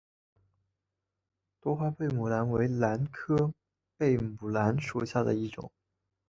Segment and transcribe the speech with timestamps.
[1.61, 3.53] 多花贝母兰为兰科
[3.97, 5.71] 贝母兰属下的一个种。